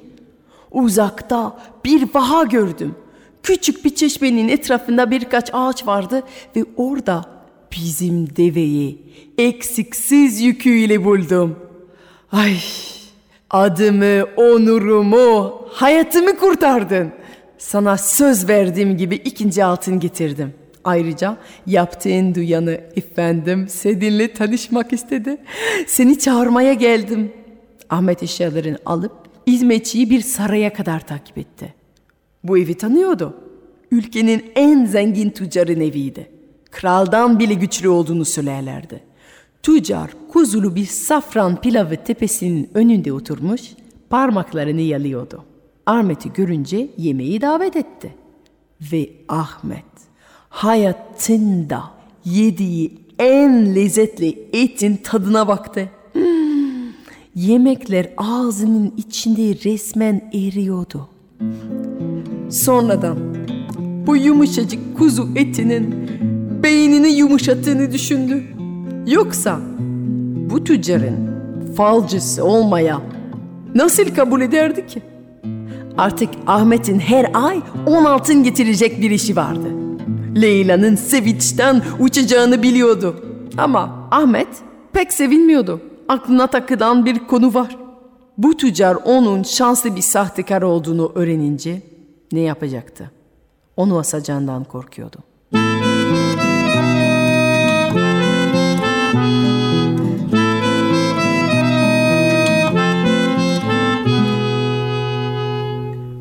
uzakta 0.71 1.59
bir 1.85 2.07
vaha 2.13 2.43
gördüm. 2.43 2.95
Küçük 3.43 3.85
bir 3.85 3.95
çeşmenin 3.95 4.49
etrafında 4.49 5.11
birkaç 5.11 5.49
ağaç 5.53 5.87
vardı 5.87 6.23
ve 6.55 6.65
orada 6.77 7.36
bizim 7.71 8.35
deveyi 8.35 9.01
eksiksiz 9.37 10.41
yüküyle 10.41 11.05
buldum. 11.05 11.55
Ay 12.31 12.57
adımı, 13.49 14.23
onurumu, 14.37 15.61
hayatımı 15.69 16.37
kurtardın. 16.37 17.11
Sana 17.57 17.97
söz 17.97 18.49
verdiğim 18.49 18.97
gibi 18.97 19.15
ikinci 19.15 19.63
altın 19.63 19.99
getirdim. 19.99 20.53
Ayrıca 20.83 21.37
yaptığın 21.65 22.35
duyanı 22.35 22.81
efendim 22.95 23.67
seninle 23.69 24.33
tanışmak 24.33 24.93
istedi. 24.93 25.37
Seni 25.87 26.19
çağırmaya 26.19 26.73
geldim. 26.73 27.31
Ahmet 27.89 28.23
eşyalarını 28.23 28.77
alıp 28.85 29.11
hizmetçiyi 29.47 30.09
bir 30.09 30.21
saraya 30.21 30.73
kadar 30.73 31.07
takip 31.07 31.37
etti. 31.37 31.73
Bu 32.43 32.57
evi 32.57 32.73
tanıyordu. 32.73 33.33
Ülkenin 33.91 34.45
en 34.55 34.85
zengin 34.85 35.29
tüccarın 35.29 35.81
eviydi. 35.81 36.36
Kraldan 36.77 37.39
bile 37.39 37.53
güçlü 37.53 37.89
olduğunu 37.89 38.25
söylerlerdi. 38.25 39.03
Tüccar 39.63 40.11
kuzulu 40.31 40.75
bir 40.75 40.85
safran 40.85 41.61
pilavı 41.61 42.03
tepesinin 42.03 42.69
önünde 42.73 43.13
oturmuş 43.13 43.61
parmaklarını 44.09 44.81
yalıyordu. 44.81 45.43
Ahmet'i 45.85 46.33
görünce 46.33 46.89
yemeği 46.97 47.41
davet 47.41 47.75
etti. 47.75 48.13
Ve 48.81 49.09
Ahmet 49.29 49.85
hayatında 50.49 51.83
yediği 52.25 52.99
en 53.19 53.75
lezzetli 53.75 54.49
etin 54.53 54.95
tadına 54.95 55.47
baktı. 55.47 55.89
Yemekler 57.35 58.09
ağzının 58.17 58.93
içinde 58.97 59.69
resmen 59.69 60.31
eriyordu. 60.33 61.09
Sonradan 62.49 63.17
bu 64.07 64.17
yumuşacık 64.17 64.97
kuzu 64.97 65.29
etinin 65.35 66.07
beynini 66.63 67.07
yumuşattığını 67.07 67.91
düşündü. 67.91 68.43
Yoksa 69.07 69.59
bu 70.49 70.63
tüccarın 70.63 71.27
falcısı 71.77 72.43
olmaya 72.43 73.01
nasıl 73.75 74.15
kabul 74.15 74.41
ederdi 74.41 74.87
ki? 74.87 75.01
Artık 75.97 76.29
Ahmet'in 76.47 76.99
her 76.99 77.31
ay 77.33 77.61
10 77.85 78.05
altın 78.05 78.43
getirecek 78.43 79.01
bir 79.01 79.11
işi 79.11 79.35
vardı. 79.35 79.67
Leyla'nın 80.41 80.95
sevinçten 80.95 81.81
uçacağını 81.99 82.63
biliyordu. 82.63 83.23
Ama 83.57 84.07
Ahmet 84.11 84.47
pek 84.93 85.13
sevinmiyordu. 85.13 85.81
Aklına 86.09 86.47
takılan 86.47 87.05
bir 87.05 87.19
konu 87.27 87.53
var. 87.53 87.77
Bu 88.37 88.57
tüccar 88.57 88.97
onun 89.05 89.43
şanslı 89.43 89.95
bir 89.95 90.01
sahtekar 90.01 90.61
olduğunu 90.61 91.11
öğrenince 91.15 91.81
ne 92.31 92.39
yapacaktı? 92.39 93.11
Onu 93.77 93.99
asacağından 93.99 94.63
korkuyordu. 94.63 95.17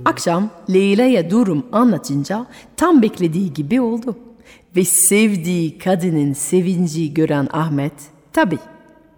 Akşam 0.06 0.50
Leyla'ya 0.70 1.30
durum 1.30 1.66
anlatınca 1.72 2.46
tam 2.76 3.02
beklediği 3.02 3.52
gibi 3.52 3.80
oldu. 3.80 4.16
Ve 4.76 4.84
sevdiği 4.84 5.78
kadının 5.78 6.32
sevinci 6.32 7.14
gören 7.14 7.48
Ahmet 7.52 7.92
tabi 8.32 8.58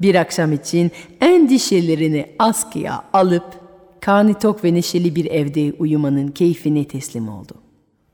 bir 0.00 0.14
akşam 0.14 0.52
için 0.52 0.90
endişelerini 1.20 2.26
askıya 2.38 3.04
alıp 3.12 3.44
karnı 4.00 4.34
tok 4.34 4.64
ve 4.64 4.74
neşeli 4.74 5.16
bir 5.16 5.24
evde 5.24 5.72
uyumanın 5.78 6.28
keyfine 6.28 6.84
teslim 6.84 7.28
oldu. 7.28 7.54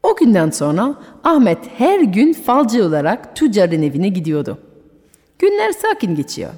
O 0.03 0.17
günden 0.17 0.51
sonra 0.51 0.95
Ahmet 1.25 1.59
her 1.79 2.01
gün 2.01 2.33
falcı 2.33 2.85
olarak 2.85 3.37
tüccarın 3.37 3.83
evine 3.83 4.09
gidiyordu. 4.09 4.59
Günler 5.39 5.73
sakin 5.73 6.15
geçiyor. 6.15 6.51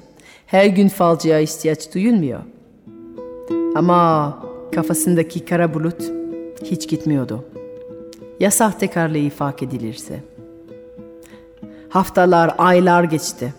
Her 0.45 0.65
gün 0.65 0.87
falcıya 0.87 1.39
ihtiyaç 1.39 1.93
duyulmuyor. 1.93 2.39
Ama 3.75 4.46
kafasındaki 4.71 5.45
kara 5.45 5.73
bulut 5.73 6.01
hiç 6.63 6.89
gitmiyordu. 6.89 7.45
Ya 8.39 8.51
sahtekarlığı 8.51 9.29
fark 9.29 9.63
edilirse? 9.63 10.23
Haftalar, 11.89 12.55
aylar 12.57 13.03
geçti. 13.03 13.53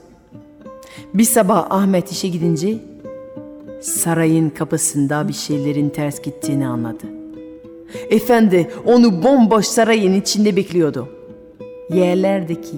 Bir 1.14 1.24
sabah 1.24 1.66
Ahmet 1.70 2.12
işe 2.12 2.28
gidince 2.28 2.78
sarayın 3.80 4.50
kapısında 4.50 5.28
bir 5.28 5.32
şeylerin 5.32 5.88
ters 5.88 6.22
gittiğini 6.22 6.66
anladı. 6.66 7.04
Efendi 8.10 8.70
onu 8.86 9.22
bomboş 9.22 9.66
sarayın 9.66 10.20
içinde 10.20 10.56
bekliyordu. 10.56 11.08
Yerlerdeki 11.90 12.76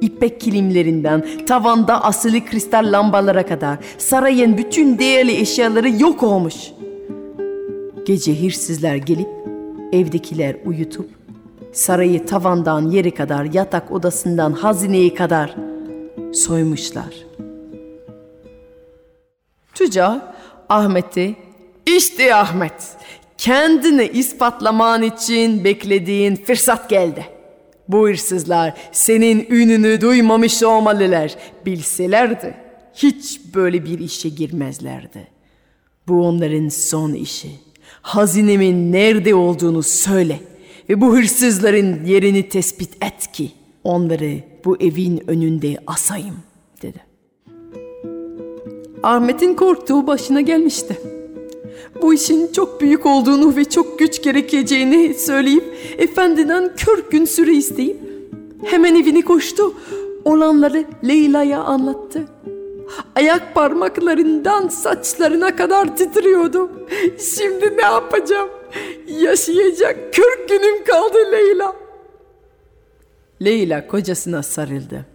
ipek 0.00 0.40
kilimlerinden 0.40 1.24
tavanda 1.46 2.04
asılı 2.04 2.44
kristal 2.44 2.92
lambalara 2.92 3.46
kadar 3.46 3.78
sarayın 3.98 4.58
bütün 4.58 4.98
değerli 4.98 5.36
eşyaları 5.36 5.90
yok 5.90 6.22
olmuş. 6.22 6.54
Gece 8.06 8.44
hırsızlar 8.44 8.96
gelip 8.96 9.28
evdekiler 9.92 10.56
uyutup 10.64 11.10
sarayı 11.72 12.26
tavandan 12.26 12.90
yere 12.90 13.10
kadar 13.10 13.44
yatak 13.44 13.92
odasından 13.92 14.52
hazineye 14.52 15.14
kadar 15.14 15.54
soymuşlar. 16.32 17.14
Tüccar 19.74 20.20
Ahmet'i 20.68 21.36
işte 21.86 22.34
Ahmet 22.34 22.96
kendini 23.38 24.04
ispatlaman 24.04 25.02
için 25.02 25.64
beklediğin 25.64 26.36
fırsat 26.36 26.90
geldi. 26.90 27.26
Bu 27.88 28.08
hırsızlar 28.08 28.74
senin 28.92 29.46
ününü 29.50 30.00
duymamış 30.00 30.62
olmalılar. 30.62 31.36
Bilselerdi 31.66 32.54
hiç 32.94 33.40
böyle 33.54 33.84
bir 33.84 33.98
işe 33.98 34.28
girmezlerdi. 34.28 35.28
Bu 36.08 36.26
onların 36.26 36.68
son 36.68 37.12
işi. 37.12 37.69
Hazinemin 38.02 38.92
nerede 38.92 39.34
olduğunu 39.34 39.82
söyle 39.82 40.40
ve 40.88 41.00
bu 41.00 41.16
hırsızların 41.16 42.04
yerini 42.04 42.48
tespit 42.48 43.04
et 43.04 43.32
ki 43.32 43.50
onları 43.84 44.40
bu 44.64 44.76
evin 44.76 45.30
önünde 45.30 45.76
asayım 45.86 46.36
dedi. 46.82 47.00
Ahmet'in 49.02 49.54
korktuğu 49.54 50.06
başına 50.06 50.40
gelmişti. 50.40 51.00
Bu 52.02 52.14
işin 52.14 52.52
çok 52.52 52.80
büyük 52.80 53.06
olduğunu 53.06 53.56
ve 53.56 53.64
çok 53.64 53.98
güç 53.98 54.22
gerekeceğini 54.22 55.14
söyleyip 55.14 55.64
efendiden 55.98 56.72
kör 56.76 57.10
gün 57.10 57.24
süre 57.24 57.52
isteyip 57.52 57.96
hemen 58.64 58.94
evini 58.94 59.22
koştu. 59.22 59.74
Olanları 60.24 60.84
Leyla'ya 61.04 61.60
anlattı. 61.60 62.28
Ayak 63.14 63.54
parmaklarından 63.54 64.68
saçlarına 64.68 65.56
kadar 65.56 65.96
titriyordu. 65.96 66.70
Şimdi 67.36 67.76
ne 67.76 67.82
yapacağım? 67.82 68.48
Yaşayacak 69.06 70.14
kırk 70.14 70.48
günüm 70.48 70.84
kaldı 70.84 71.18
Leyla. 71.32 71.76
Leyla 73.42 73.86
kocasına 73.86 74.42
sarıldı. 74.42 75.06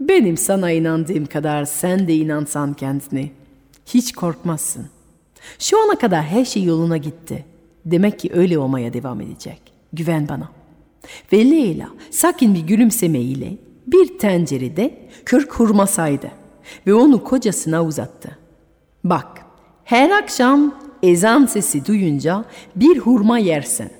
Benim 0.00 0.36
sana 0.36 0.70
inandığım 0.70 1.26
kadar 1.26 1.64
sen 1.64 2.08
de 2.08 2.14
inansan 2.14 2.74
kendine. 2.74 3.30
Hiç 3.86 4.12
korkmazsın. 4.12 4.86
Şu 5.58 5.84
ana 5.84 5.98
kadar 5.98 6.22
her 6.22 6.44
şey 6.44 6.64
yoluna 6.64 6.96
gitti. 6.96 7.44
Demek 7.84 8.18
ki 8.18 8.30
öyle 8.34 8.58
olmaya 8.58 8.92
devam 8.92 9.20
edecek. 9.20 9.62
Güven 9.92 10.28
bana. 10.28 10.48
Ve 11.32 11.50
Leyla 11.50 11.88
sakin 12.10 12.54
bir 12.54 12.60
gülümsemeyle 12.60 13.56
bir 13.86 14.18
tencerede 14.18 15.08
kırk 15.24 15.52
hurma 15.52 15.86
saydı 15.86 16.39
ve 16.86 16.94
onu 16.94 17.24
kocasına 17.24 17.84
uzattı. 17.84 18.38
Bak, 19.04 19.44
her 19.84 20.10
akşam 20.10 20.74
ezan 21.02 21.46
sesi 21.46 21.86
duyunca 21.86 22.44
bir 22.76 22.98
hurma 22.98 23.38
yersen 23.38 23.90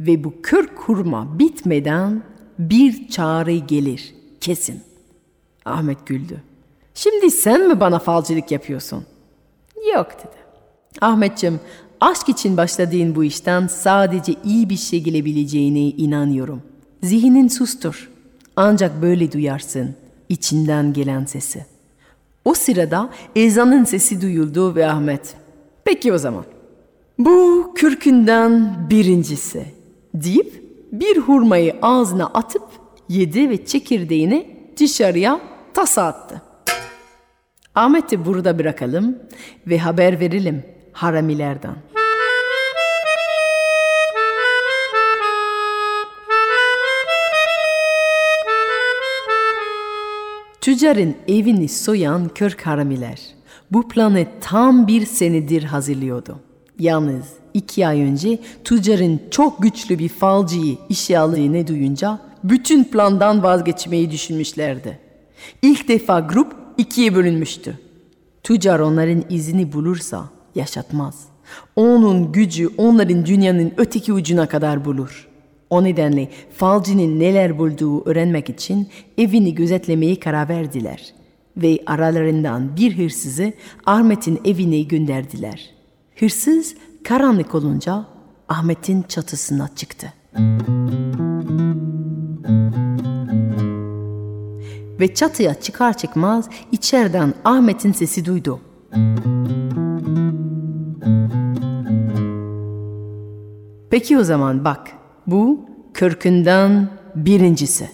ve 0.00 0.24
bu 0.24 0.34
kırk 0.42 0.78
hurma 0.78 1.38
bitmeden 1.38 2.22
bir 2.58 3.08
çağrı 3.08 3.52
gelir 3.52 4.14
kesin. 4.40 4.80
Ahmet 5.64 6.06
güldü. 6.06 6.42
Şimdi 6.94 7.30
sen 7.30 7.68
mi 7.68 7.80
bana 7.80 7.98
falcılık 7.98 8.50
yapıyorsun? 8.50 9.04
Yok 9.94 10.08
dedi. 10.18 10.36
Ahmetciğim 11.00 11.60
aşk 12.00 12.28
için 12.28 12.56
başladığın 12.56 13.14
bu 13.14 13.24
işten 13.24 13.66
sadece 13.66 14.34
iyi 14.44 14.70
bir 14.70 14.76
şey 14.76 15.02
gelebileceğine 15.02 15.80
inanıyorum. 15.80 16.62
Zihnin 17.02 17.48
sustur. 17.48 18.10
Ancak 18.56 19.02
böyle 19.02 19.32
duyarsın 19.32 19.94
içinden 20.28 20.92
gelen 20.92 21.24
sesi.'' 21.24 21.75
O 22.46 22.54
sırada 22.54 23.10
ezanın 23.36 23.84
sesi 23.84 24.20
duyuldu 24.20 24.74
ve 24.74 24.86
Ahmet, 24.86 25.34
peki 25.84 26.12
o 26.12 26.18
zaman 26.18 26.44
bu 27.18 27.72
kürkünden 27.74 28.76
birincisi 28.90 29.66
deyip 30.14 30.62
bir 30.92 31.16
hurmayı 31.16 31.76
ağzına 31.82 32.26
atıp 32.26 32.62
yedi 33.08 33.50
ve 33.50 33.66
çekirdeğini 33.66 34.46
dışarıya 34.80 35.40
tasa 35.74 36.06
attı. 36.06 36.42
Ahmet'i 37.74 38.24
burada 38.24 38.58
bırakalım 38.58 39.18
ve 39.66 39.78
haber 39.78 40.20
verelim 40.20 40.62
haramilerden. 40.92 41.76
Tüccarın 50.66 51.14
evini 51.28 51.68
soyan 51.68 52.28
kör 52.28 52.56
haramiler 52.64 53.20
bu 53.72 53.88
planı 53.88 54.26
tam 54.40 54.86
bir 54.86 55.06
senedir 55.06 55.62
hazırlıyordu. 55.62 56.40
Yalnız 56.78 57.24
iki 57.54 57.86
ay 57.86 58.02
önce 58.02 58.38
tüccarın 58.64 59.20
çok 59.30 59.62
güçlü 59.62 59.98
bir 59.98 60.08
falcıyı 60.08 60.78
işe 60.88 61.18
aldığını 61.18 61.66
duyunca 61.66 62.18
bütün 62.44 62.84
plandan 62.84 63.42
vazgeçmeyi 63.42 64.10
düşünmüşlerdi. 64.10 64.98
İlk 65.62 65.88
defa 65.88 66.20
grup 66.20 66.56
ikiye 66.78 67.14
bölünmüştü. 67.14 67.78
Tüccar 68.42 68.80
onların 68.80 69.24
izini 69.30 69.72
bulursa 69.72 70.24
yaşatmaz. 70.54 71.24
Onun 71.76 72.32
gücü 72.32 72.70
onların 72.78 73.26
dünyanın 73.26 73.72
öteki 73.76 74.12
ucuna 74.12 74.48
kadar 74.48 74.84
bulur. 74.84 75.28
O 75.70 75.84
nedenle 75.84 76.28
falcının 76.56 77.20
neler 77.20 77.58
bulduğu 77.58 78.04
öğrenmek 78.04 78.50
için 78.50 78.88
evini 79.18 79.54
gözetlemeye 79.54 80.20
karar 80.20 80.48
verdiler. 80.48 81.14
Ve 81.56 81.78
aralarından 81.86 82.76
bir 82.76 82.98
hırsızı 82.98 83.52
Ahmet'in 83.86 84.40
evine 84.44 84.80
gönderdiler. 84.80 85.70
Hırsız 86.16 86.74
karanlık 87.04 87.54
olunca 87.54 88.06
Ahmet'in 88.48 89.02
çatısına 89.02 89.70
çıktı. 89.76 90.12
Ve 95.00 95.14
çatıya 95.14 95.60
çıkar 95.60 95.96
çıkmaz 95.96 96.48
içeriden 96.72 97.34
Ahmet'in 97.44 97.92
sesi 97.92 98.24
duydu. 98.24 98.60
Peki 103.90 104.18
o 104.18 104.24
zaman 104.24 104.64
bak 104.64 104.95
bu 105.26 105.60
kırkından 105.92 106.88
birincisi. 107.14 107.90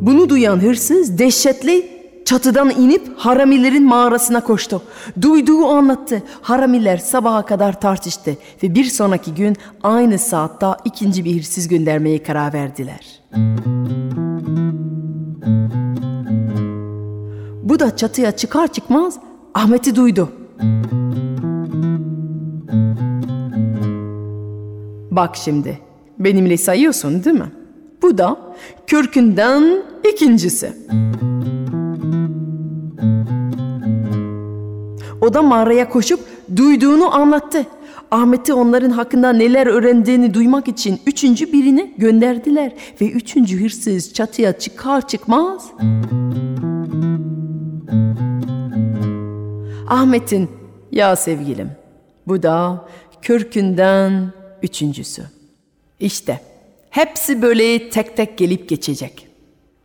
Bunu 0.00 0.28
duyan 0.28 0.62
hırsız 0.62 1.18
dehşetli 1.18 1.98
Çatıdan 2.28 2.70
inip 2.70 3.08
haramilerin 3.16 3.84
mağarasına 3.84 4.40
koştu. 4.40 4.82
Duyduğu 5.22 5.66
anlattı. 5.66 6.22
Haramiler 6.42 6.96
sabaha 6.96 7.46
kadar 7.46 7.80
tartıştı 7.80 8.36
ve 8.62 8.74
bir 8.74 8.84
sonraki 8.84 9.34
gün 9.34 9.56
aynı 9.82 10.18
saatte 10.18 10.66
ikinci 10.84 11.24
bir 11.24 11.38
hırsız 11.38 11.68
göndermeye 11.68 12.22
karar 12.22 12.52
verdiler. 12.52 13.20
Bu 17.62 17.80
da 17.80 17.96
çatıya 17.96 18.36
çıkar 18.36 18.72
çıkmaz 18.72 19.18
Ahmet'i 19.54 19.96
duydu. 19.96 20.32
Bak 25.18 25.36
şimdi 25.36 25.78
benimle 26.18 26.56
sayıyorsun 26.56 27.24
değil 27.24 27.36
mi? 27.36 27.52
Bu 28.02 28.18
da 28.18 28.36
kürkünden 28.86 29.82
ikincisi. 30.12 30.72
O 35.20 35.34
da 35.34 35.42
mağaraya 35.42 35.88
koşup 35.88 36.20
duyduğunu 36.56 37.14
anlattı. 37.14 37.66
Ahmet'i 38.10 38.54
onların 38.54 38.90
hakkında 38.90 39.32
neler 39.32 39.66
öğrendiğini 39.66 40.34
duymak 40.34 40.68
için 40.68 41.00
üçüncü 41.06 41.52
birini 41.52 41.94
gönderdiler. 41.98 42.72
Ve 43.00 43.10
üçüncü 43.10 43.64
hırsız 43.64 44.12
çatıya 44.12 44.58
çıkar 44.58 45.08
çıkmaz... 45.08 45.70
Ahmet'in 49.88 50.50
ya 50.92 51.16
sevgilim 51.16 51.70
bu 52.26 52.42
da 52.42 52.88
kürkünden 53.22 54.37
üçüncüsü. 54.62 55.22
İşte 56.00 56.40
hepsi 56.90 57.42
böyle 57.42 57.90
tek 57.90 58.16
tek 58.16 58.38
gelip 58.38 58.68
geçecek. 58.68 59.28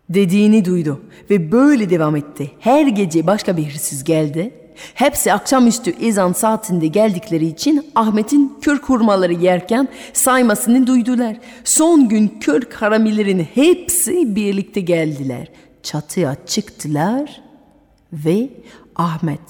Dediğini 0.10 0.66
duydu 0.66 1.02
ve 1.30 1.52
böyle 1.52 1.90
devam 1.90 2.16
etti. 2.16 2.52
Her 2.60 2.88
gece 2.88 3.28
başka 3.28 3.58
bir 3.58 3.66
hırsız 3.66 4.04
geldi. 4.04 4.54
Hepsi 4.94 5.34
akşamüstü 5.34 5.92
ezan 6.06 6.34
saatinde 6.34 6.88
geldikleri 6.88 7.48
için 7.48 7.92
Ahmet'in 7.96 8.58
kürk 8.62 8.84
hurmaları 8.90 9.34
yerken 9.34 9.88
saymasını 10.14 10.88
duydular. 10.88 11.38
Son 11.64 12.10
gün 12.10 12.28
kürk 12.28 12.74
haramilerin 12.74 13.48
hepsi 13.54 14.36
birlikte 14.36 14.82
geldiler. 14.82 15.48
Çatıya 15.84 16.36
çıktılar 16.46 17.42
ve 18.14 18.50
Ahmet 18.96 19.42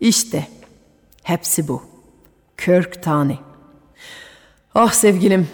işte 0.00 0.46
hepsi 1.22 1.68
bu. 1.68 1.82
Kırk 2.56 3.02
tane. 3.02 3.38
Ah 4.74 4.92
sevgilim 4.92 5.48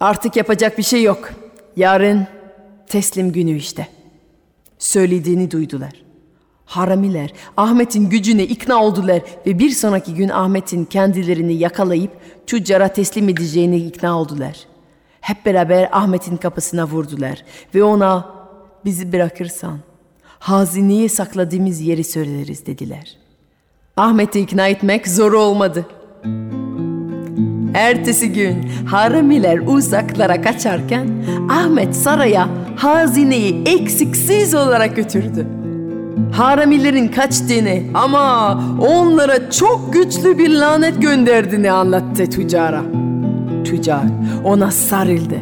artık 0.00 0.36
yapacak 0.36 0.78
bir 0.78 0.82
şey 0.82 1.02
yok. 1.02 1.30
Yarın 1.76 2.26
teslim 2.88 3.32
günü 3.32 3.56
işte. 3.56 3.88
Söylediğini 4.78 5.50
duydular. 5.50 5.92
Haramiler 6.64 7.32
Ahmet'in 7.56 8.10
gücüne 8.10 8.44
ikna 8.44 8.84
oldular 8.84 9.22
ve 9.46 9.58
bir 9.58 9.70
sonraki 9.70 10.14
gün 10.14 10.28
Ahmet'in 10.28 10.84
kendilerini 10.84 11.54
yakalayıp 11.54 12.10
tüccara 12.46 12.88
teslim 12.88 13.28
edeceğini 13.28 13.76
ikna 13.76 14.20
oldular. 14.20 14.56
Hep 15.20 15.46
beraber 15.46 15.88
Ahmet'in 15.92 16.36
kapısına 16.36 16.86
vurdular 16.86 17.44
ve 17.74 17.84
ona 17.84 18.34
bizi 18.84 19.12
bırakırsan 19.12 19.78
hazineye 20.38 21.08
sakladığımız 21.08 21.80
yeri 21.80 22.04
söyleriz 22.04 22.66
dediler. 22.66 23.16
Ahmet'i 23.96 24.40
ikna 24.40 24.68
etmek 24.68 25.08
zor 25.08 25.32
olmadı. 25.32 25.86
Ertesi 27.74 28.32
gün 28.32 28.70
haramiler 28.86 29.58
uzaklara 29.66 30.42
kaçarken 30.42 31.08
Ahmet 31.50 31.96
saraya 31.96 32.48
hazineyi 32.76 33.62
eksiksiz 33.66 34.54
olarak 34.54 34.96
götürdü. 34.96 35.46
Haramilerin 36.32 37.08
kaçtığını 37.08 37.78
ama 37.94 38.60
onlara 38.80 39.50
çok 39.50 39.92
güçlü 39.92 40.38
bir 40.38 40.50
lanet 40.50 41.02
gönderdiğini 41.02 41.70
anlattı 41.70 42.30
tüccara. 42.30 42.82
Tüccar 43.64 44.04
ona 44.44 44.70
sarıldı. 44.70 45.38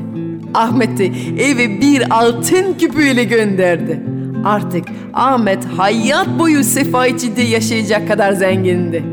Ahmet'i 0.55 1.13
eve 1.39 1.81
bir 1.81 2.11
altın 2.11 2.75
küpüyle 2.79 3.25
gönderdi. 3.25 4.03
Artık 4.45 4.85
Ahmet 5.15 5.65
hayat 5.65 6.29
boyu 6.39 6.65
sefa 6.65 7.07
içinde 7.07 7.43
yaşayacak 7.43 8.09
kadar 8.09 8.33
zengindi. 8.33 9.05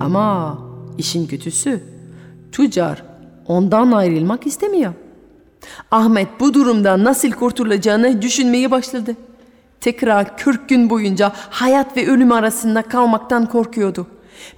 Ama 0.00 0.58
işin 0.98 1.26
kötüsü 1.26 1.80
tüccar 2.52 3.02
ondan 3.46 3.92
ayrılmak 3.92 4.46
istemiyor. 4.46 4.92
Ahmet 5.90 6.28
bu 6.40 6.54
durumdan 6.54 7.04
nasıl 7.04 7.30
kurtulacağını 7.30 8.22
düşünmeye 8.22 8.70
başladı. 8.70 9.16
Tekrar 9.80 10.36
40 10.36 10.68
gün 10.68 10.90
boyunca 10.90 11.32
hayat 11.34 11.96
ve 11.96 12.06
ölüm 12.06 12.32
arasında 12.32 12.82
kalmaktan 12.82 13.46
korkuyordu. 13.46 14.06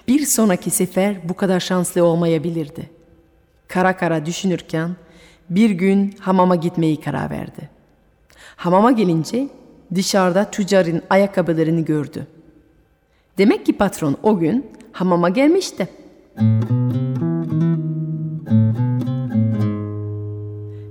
Bir 0.08 0.26
sonraki 0.26 0.70
sefer 0.70 1.28
bu 1.28 1.34
kadar 1.34 1.60
şanslı 1.60 2.04
olmayabilirdi. 2.04 2.90
Kara 3.68 3.96
kara 3.96 4.26
düşünürken 4.26 4.90
bir 5.50 5.70
gün 5.70 6.14
hamama 6.20 6.56
gitmeyi 6.56 7.00
karar 7.00 7.30
verdi. 7.30 7.68
Hamama 8.56 8.92
gelince 8.92 9.48
dışarıda 9.94 10.50
tüccarın 10.50 11.02
ayakkabılarını 11.10 11.80
gördü. 11.80 12.26
Demek 13.38 13.66
ki 13.66 13.72
patron 13.72 14.16
o 14.22 14.38
gün 14.38 14.66
hamama 14.92 15.28
gelmişti. 15.28 15.88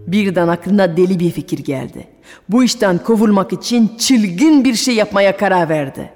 Birden 0.07 0.47
aklına 0.47 0.97
deli 0.97 1.19
bir 1.19 1.31
fikir 1.31 1.59
geldi. 1.59 2.07
Bu 2.49 2.63
işten 2.63 2.97
kovulmak 2.97 3.53
için 3.53 3.91
çılgın 3.97 4.63
bir 4.63 4.75
şey 4.75 4.95
yapmaya 4.95 5.37
karar 5.37 5.69
verdi. 5.69 6.13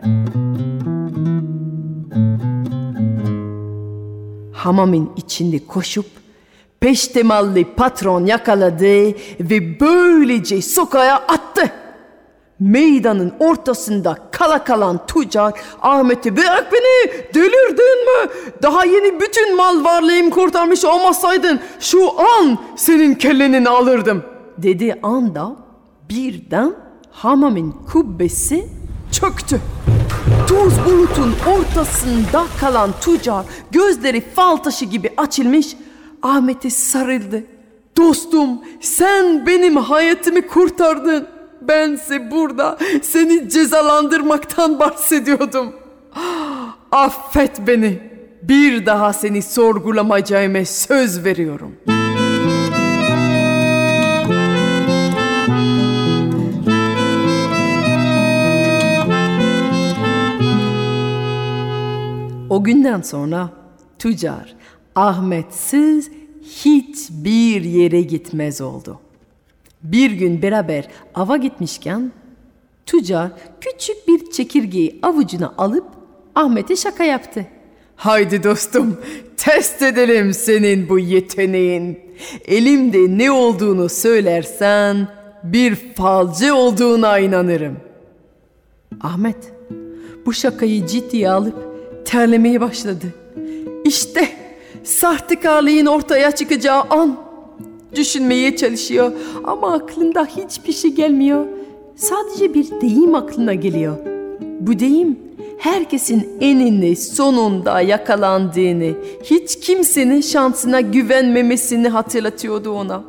Hamamın 4.53 5.11
içinde 5.17 5.65
koşup 5.67 6.05
peştemalli 6.79 7.65
patron 7.75 8.25
yakaladı 8.25 9.07
ve 9.39 9.79
böylece 9.79 10.61
sokağa 10.61 11.15
attı. 11.15 11.52
Meydanın 12.63 13.33
ortasında 13.39 14.17
kala 14.31 14.63
kalan 14.63 15.05
tüccar 15.07 15.53
Ahmet'i 15.81 16.37
bırak 16.37 16.71
beni 16.73 17.11
delirdin 17.33 18.05
mi? 18.05 18.29
Daha 18.61 18.85
yeni 18.85 19.19
bütün 19.19 19.55
mal 19.55 19.83
varlığımı 19.83 20.29
kurtarmış 20.29 20.85
olmasaydın 20.85 21.59
şu 21.79 22.19
an 22.21 22.57
senin 22.75 23.15
kellenini 23.15 23.69
alırdım. 23.69 24.23
Dedi 24.57 24.99
anda 25.03 25.55
birden 26.09 26.73
hamamın 27.11 27.71
kubbesi 27.91 28.65
çöktü. 29.11 29.61
Tuz 30.47 30.85
bulutun 30.85 31.35
ortasında 31.57 32.45
kalan 32.59 32.89
tüccar 33.01 33.45
gözleri 33.71 34.21
fal 34.21 34.57
taşı 34.57 34.85
gibi 34.85 35.13
açılmış 35.17 35.77
Ahmet'e 36.21 36.69
sarıldı. 36.69 37.43
Dostum 37.97 38.49
sen 38.81 39.47
benim 39.47 39.77
hayatımı 39.77 40.47
kurtardın. 40.47 41.32
Bense 41.67 42.31
burada 42.31 42.77
seni 43.01 43.49
cezalandırmaktan 43.49 44.79
bahsediyordum. 44.79 45.73
Affet 46.91 47.67
beni. 47.67 48.13
Bir 48.43 48.85
daha 48.85 49.13
seni 49.13 49.41
sorgulamayacağıma 49.41 50.65
söz 50.65 51.25
veriyorum. 51.25 51.75
O 62.49 62.63
günden 62.63 63.01
sonra 63.01 63.49
tüccar 63.99 64.55
Ahmetsiz 64.95 66.11
hiçbir 66.41 67.61
yere 67.61 68.01
gitmez 68.01 68.61
oldu. 68.61 68.99
Bir 69.83 70.11
gün 70.11 70.41
beraber 70.41 70.87
ava 71.15 71.37
gitmişken 71.37 72.11
tüccar 72.85 73.31
küçük 73.61 74.07
bir 74.07 74.31
çekirgeyi 74.31 74.99
avucuna 75.01 75.53
alıp 75.57 75.85
Ahmet'e 76.35 76.75
şaka 76.75 77.03
yaptı. 77.03 77.45
Haydi 77.95 78.43
dostum 78.43 78.97
test 79.37 79.81
edelim 79.81 80.33
senin 80.33 80.89
bu 80.89 80.99
yeteneğin. 80.99 81.99
Elimde 82.45 83.17
ne 83.17 83.31
olduğunu 83.31 83.89
söylersen 83.89 85.07
bir 85.43 85.75
falcı 85.75 86.55
olduğuna 86.55 87.19
inanırım. 87.19 87.77
Ahmet 89.01 89.53
bu 90.25 90.33
şakayı 90.33 90.87
ciddiye 90.87 91.29
alıp 91.29 91.55
terlemeye 92.05 92.61
başladı. 92.61 93.05
İşte 93.85 94.29
sahtekarlığın 94.83 95.85
ortaya 95.85 96.31
çıkacağı 96.31 96.81
an. 96.81 97.32
Düşünmeye 97.95 98.55
çalışıyor 98.55 99.11
ama 99.43 99.73
aklında 99.73 100.25
hiçbir 100.25 100.73
şey 100.73 100.91
gelmiyor. 100.91 101.45
Sadece 101.95 102.53
bir 102.53 102.81
deyim 102.81 103.15
aklına 103.15 103.53
geliyor. 103.53 103.97
Bu 104.59 104.79
deyim 104.79 105.19
herkesin 105.57 106.29
eninde 106.41 106.95
sonunda 106.95 107.81
yakalandığını, 107.81 108.93
hiç 109.23 109.59
kimsenin 109.59 110.21
şansına 110.21 110.81
güvenmemesini 110.81 111.87
hatırlatıyordu 111.87 112.71
ona. 112.71 113.03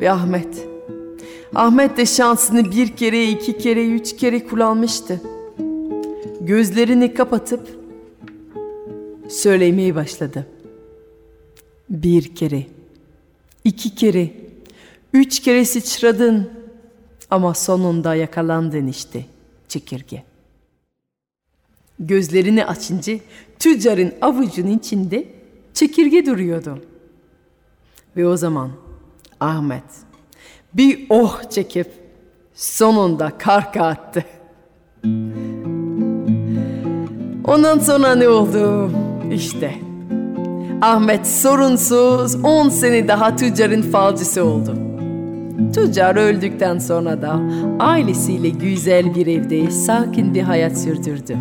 Ve 0.00 0.10
Ahmet, 0.10 0.68
Ahmet 1.54 1.96
de 1.96 2.06
şansını 2.06 2.72
bir 2.72 2.88
kere, 2.88 3.24
iki 3.24 3.58
kere, 3.58 3.88
üç 3.88 4.16
kere 4.16 4.46
kullanmıştı. 4.46 5.20
Gözlerini 6.40 7.14
kapatıp 7.14 7.68
söylemeye 9.28 9.94
başladı. 9.94 10.46
Bir 11.90 12.34
kere, 12.34 12.62
iki 13.68 13.94
kere, 13.94 14.30
üç 15.12 15.40
kere 15.40 15.64
sıçradın 15.64 16.50
ama 17.30 17.54
sonunda 17.54 18.14
yakalandın 18.14 18.86
işte 18.86 19.26
çekirge. 19.68 20.22
Gözlerini 21.98 22.64
açınca 22.66 23.18
tüccarın 23.58 24.14
avucunun 24.20 24.78
içinde 24.78 25.28
çekirge 25.74 26.26
duruyordu. 26.26 26.78
Ve 28.16 28.26
o 28.26 28.36
zaman 28.36 28.70
Ahmet 29.40 29.84
bir 30.74 31.06
oh 31.10 31.50
çekip 31.50 31.92
sonunda 32.54 33.38
karka 33.38 33.86
attı. 33.86 34.24
Ondan 37.44 37.78
sonra 37.78 38.14
ne 38.14 38.28
oldu? 38.28 38.90
İşte 39.32 39.87
Ahmet 40.82 41.26
sorunsuz 41.26 42.44
10 42.44 42.68
sene 42.68 43.08
daha 43.08 43.36
tüccarın 43.36 43.82
falcısı 43.82 44.44
oldu. 44.44 44.74
Tüccar 45.74 46.16
öldükten 46.16 46.78
sonra 46.78 47.22
da 47.22 47.40
ailesiyle 47.80 48.48
güzel 48.48 49.14
bir 49.14 49.26
evde 49.26 49.70
sakin 49.70 50.34
bir 50.34 50.42
hayat 50.42 50.78
sürdürdü. 50.78 51.36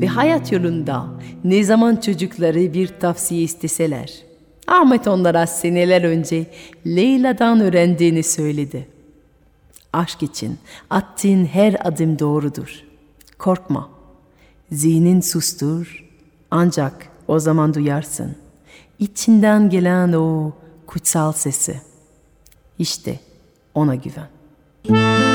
Ve 0.00 0.06
hayat 0.06 0.52
yolunda 0.52 1.06
ne 1.44 1.64
zaman 1.64 1.96
çocukları 1.96 2.74
bir 2.74 2.88
tavsiye 2.88 3.42
isteseler, 3.42 4.12
Ahmet 4.66 5.08
onlara 5.08 5.46
seneler 5.46 6.02
önce 6.04 6.46
Leyla'dan 6.86 7.60
öğrendiğini 7.60 8.22
söyledi. 8.22 8.88
Aşk 9.92 10.22
için 10.22 10.58
attığın 10.90 11.44
her 11.44 11.76
adım 11.84 12.18
doğrudur. 12.18 12.84
Korkma. 13.38 13.88
Zihnin 14.72 15.20
sustur 15.20 16.04
ancak 16.50 17.13
o 17.28 17.38
zaman 17.38 17.74
duyarsın. 17.74 18.36
İçinden 18.98 19.70
gelen 19.70 20.12
o 20.12 20.52
kutsal 20.86 21.32
sesi. 21.32 21.80
İşte 22.78 23.20
ona 23.74 23.94
güven. 23.94 24.28
Bir 24.84 25.33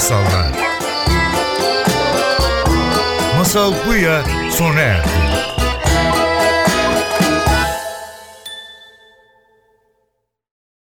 masallar. 0.00 0.48
Masal 3.36 3.74
Buya 3.84 4.24
sona 4.50 4.80
erdi. 4.80 5.29